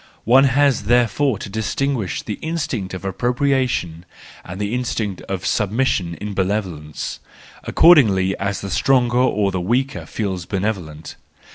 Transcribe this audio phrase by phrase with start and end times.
[0.25, 4.03] One has there¬ fore to distinguish the instinct of appropriation,
[4.43, 7.19] and the instinct of submission, in benevolence,
[7.65, 11.17] according as the stronger or the weaker feels benevolent.